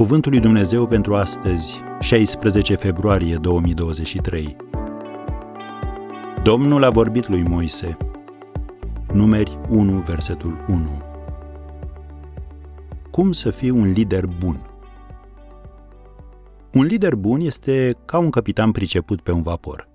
Cuvântul 0.00 0.30
lui 0.30 0.40
Dumnezeu 0.40 0.86
pentru 0.86 1.14
astăzi, 1.14 1.80
16 2.00 2.74
februarie 2.74 3.36
2023. 3.36 4.56
Domnul 6.42 6.84
a 6.84 6.90
vorbit 6.90 7.28
lui 7.28 7.42
Moise. 7.42 7.96
Numeri 9.12 9.58
1, 9.68 10.00
versetul 10.00 10.64
1. 10.68 11.02
Cum 13.10 13.32
să 13.32 13.50
fii 13.50 13.70
un 13.70 13.92
lider 13.92 14.26
bun? 14.26 14.70
Un 16.72 16.84
lider 16.84 17.14
bun 17.14 17.40
este 17.40 17.96
ca 18.04 18.18
un 18.18 18.30
capitan 18.30 18.72
priceput 18.72 19.20
pe 19.20 19.32
un 19.32 19.42
vapor. 19.42 19.88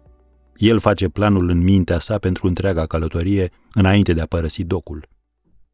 El 0.56 0.80
face 0.80 1.10
planul 1.10 1.50
în 1.50 1.64
mintea 1.64 2.00
sa 2.00 2.18
pentru 2.18 2.48
întreaga 2.48 2.86
călătorie 2.86 3.50
înainte 3.74 4.14
de 4.14 4.22
a 4.22 4.26
părăsi 4.26 4.64
docul. 4.64 5.08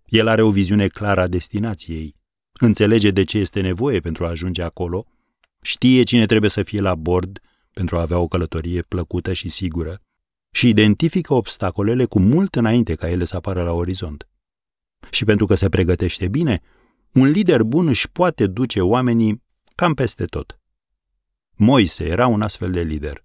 El 0.05 0.27
are 0.27 0.41
o 0.41 0.51
viziune 0.51 0.87
clară 0.87 1.21
a 1.21 1.27
destinației, 1.27 2.19
înțelege 2.65 3.11
de 3.11 3.23
ce 3.23 3.37
este 3.37 3.61
nevoie 3.61 3.99
pentru 3.99 4.25
a 4.25 4.29
ajunge 4.29 4.61
acolo, 4.61 5.05
știe 5.61 6.03
cine 6.03 6.25
trebuie 6.25 6.49
să 6.49 6.63
fie 6.63 6.81
la 6.81 6.95
bord 6.95 7.39
pentru 7.73 7.97
a 7.97 8.01
avea 8.01 8.17
o 8.19 8.27
călătorie 8.27 8.81
plăcută 8.81 9.33
și 9.33 9.49
sigură 9.49 10.01
și 10.51 10.69
identifică 10.69 11.33
obstacolele 11.33 12.05
cu 12.05 12.19
mult 12.19 12.55
înainte 12.55 12.95
ca 12.95 13.09
ele 13.09 13.25
să 13.25 13.35
apară 13.35 13.63
la 13.63 13.71
orizont. 13.71 14.27
Și 15.09 15.25
pentru 15.25 15.45
că 15.45 15.55
se 15.55 15.69
pregătește 15.69 16.27
bine, 16.27 16.61
un 17.11 17.27
lider 17.27 17.63
bun 17.63 17.87
își 17.87 18.09
poate 18.09 18.47
duce 18.47 18.81
oamenii 18.81 19.43
cam 19.75 19.93
peste 19.93 20.25
tot. 20.25 20.59
Moise 21.55 22.05
era 22.07 22.27
un 22.27 22.41
astfel 22.41 22.71
de 22.71 22.81
lider. 22.81 23.23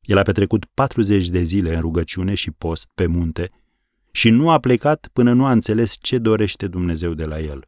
El 0.00 0.18
a 0.18 0.22
petrecut 0.22 0.64
40 0.64 1.28
de 1.28 1.42
zile 1.42 1.74
în 1.74 1.80
rugăciune 1.80 2.34
și 2.34 2.50
post 2.50 2.90
pe 2.94 3.06
munte 3.06 3.50
și 4.10 4.30
nu 4.30 4.50
a 4.50 4.58
plecat 4.58 5.08
până 5.12 5.32
nu 5.32 5.44
a 5.44 5.52
înțeles 5.52 5.96
ce 6.00 6.18
dorește 6.18 6.68
Dumnezeu 6.68 7.14
de 7.14 7.24
la 7.24 7.40
el. 7.40 7.66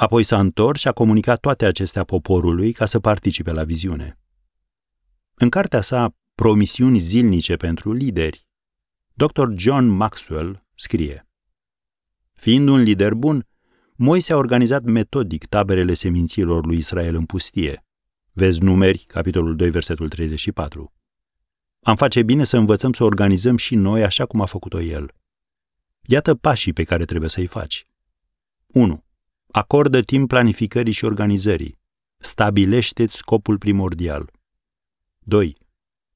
Apoi 0.00 0.22
s-a 0.22 0.38
întors 0.38 0.80
și 0.80 0.88
a 0.88 0.92
comunicat 0.92 1.40
toate 1.40 1.64
acestea 1.64 2.04
poporului 2.04 2.72
ca 2.72 2.86
să 2.86 3.00
participe 3.00 3.52
la 3.52 3.64
viziune. 3.64 4.18
În 5.34 5.48
cartea 5.48 5.80
sa 5.80 6.16
Promisiuni 6.34 6.98
zilnice 6.98 7.56
pentru 7.56 7.92
lideri, 7.92 8.48
Dr. 9.12 9.48
John 9.56 9.84
Maxwell 9.84 10.66
scrie 10.74 11.28
Fiind 12.32 12.68
un 12.68 12.80
lider 12.80 13.14
bun, 13.14 13.46
Moise 13.94 14.32
a 14.32 14.36
organizat 14.36 14.82
metodic 14.82 15.46
taberele 15.46 15.94
seminților 15.94 16.66
lui 16.66 16.76
Israel 16.76 17.14
în 17.14 17.24
pustie. 17.24 17.84
Vezi 18.32 18.62
numeri, 18.62 18.98
capitolul 18.98 19.56
2, 19.56 19.70
versetul 19.70 20.08
34. 20.08 20.92
Am 21.80 21.96
face 21.96 22.22
bine 22.22 22.44
să 22.44 22.56
învățăm 22.56 22.92
să 22.92 23.04
organizăm 23.04 23.56
și 23.56 23.74
noi 23.74 24.02
așa 24.02 24.26
cum 24.26 24.40
a 24.40 24.46
făcut-o 24.46 24.80
el. 24.80 25.14
Iată 26.00 26.34
pașii 26.34 26.72
pe 26.72 26.84
care 26.84 27.04
trebuie 27.04 27.30
să-i 27.30 27.46
faci. 27.46 27.86
1. 28.66 29.04
Acordă 29.52 30.00
timp 30.00 30.28
planificării 30.28 30.92
și 30.92 31.04
organizării. 31.04 31.78
Stabilește-ți 32.18 33.16
scopul 33.16 33.58
primordial. 33.58 34.30
2. 35.18 35.56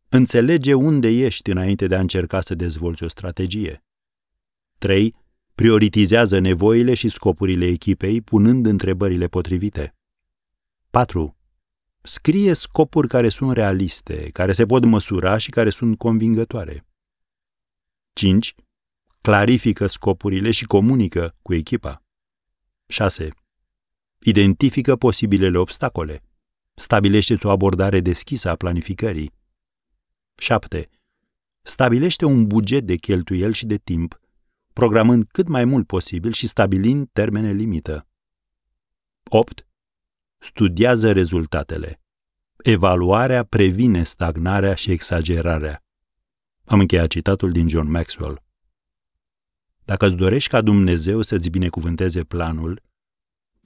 Înțelege 0.08 0.74
unde 0.74 1.08
ești 1.08 1.50
înainte 1.50 1.86
de 1.86 1.94
a 1.94 2.00
încerca 2.00 2.40
să 2.40 2.54
dezvolți 2.54 3.02
o 3.02 3.08
strategie. 3.08 3.84
3. 4.78 5.14
Prioritizează 5.54 6.38
nevoile 6.38 6.94
și 6.94 7.08
scopurile 7.08 7.66
echipei 7.66 8.20
punând 8.20 8.66
întrebările 8.66 9.26
potrivite. 9.26 9.94
4. 10.90 11.36
Scrie 12.02 12.52
scopuri 12.52 13.08
care 13.08 13.28
sunt 13.28 13.52
realiste, 13.52 14.26
care 14.32 14.52
se 14.52 14.66
pot 14.66 14.84
măsura 14.84 15.38
și 15.38 15.50
care 15.50 15.70
sunt 15.70 15.98
convingătoare. 15.98 16.86
5. 18.12 18.54
Clarifică 19.20 19.86
scopurile 19.86 20.50
și 20.50 20.64
comunică 20.64 21.36
cu 21.42 21.54
echipa. 21.54 22.03
6. 22.94 23.28
Identifică 24.18 24.96
posibilele 24.96 25.58
obstacole. 25.58 26.22
Stabilește 26.74 27.36
o 27.42 27.50
abordare 27.50 28.00
deschisă 28.00 28.50
a 28.50 28.54
planificării. 28.54 29.32
7. 30.36 30.88
Stabilește 31.62 32.24
un 32.24 32.46
buget 32.46 32.84
de 32.86 32.94
cheltuieli 32.94 33.54
și 33.54 33.66
de 33.66 33.76
timp, 33.76 34.20
programând 34.72 35.24
cât 35.28 35.48
mai 35.48 35.64
mult 35.64 35.86
posibil 35.86 36.32
și 36.32 36.46
stabilind 36.46 37.08
termene 37.12 37.52
limită. 37.52 38.06
8. 39.30 39.66
Studiază 40.38 41.12
rezultatele. 41.12 42.00
Evaluarea 42.56 43.44
previne 43.44 44.02
stagnarea 44.02 44.74
și 44.74 44.90
exagerarea. 44.90 45.84
Am 46.64 46.80
încheiat 46.80 47.08
citatul 47.08 47.52
din 47.52 47.68
John 47.68 47.90
Maxwell. 47.90 48.43
Dacă 49.84 50.06
îți 50.06 50.16
dorești 50.16 50.50
ca 50.50 50.60
Dumnezeu 50.60 51.22
să-ți 51.22 51.48
binecuvânteze 51.48 52.24
planul, 52.24 52.82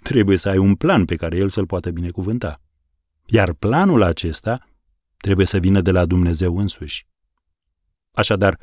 trebuie 0.03 0.37
să 0.37 0.49
ai 0.49 0.59
un 0.59 0.75
plan 0.75 1.05
pe 1.05 1.17
care 1.17 1.37
El 1.37 1.49
să-l 1.49 1.67
poată 1.67 1.91
binecuvânta. 1.91 2.61
Iar 3.27 3.53
planul 3.53 4.03
acesta 4.03 4.69
trebuie 5.17 5.47
să 5.47 5.59
vină 5.59 5.81
de 5.81 5.91
la 5.91 6.07
Dumnezeu 6.07 6.57
însuși. 6.57 7.07
Așadar, 8.13 8.59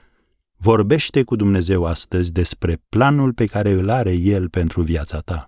vorbește 0.56 1.24
cu 1.24 1.36
Dumnezeu 1.36 1.86
astăzi 1.86 2.32
despre 2.32 2.84
planul 2.90 3.34
pe 3.34 3.46
care 3.46 3.72
îl 3.72 3.90
are 3.90 4.14
El 4.14 4.50
pentru 4.50 4.82
viața 4.82 5.20
ta. 5.20 5.48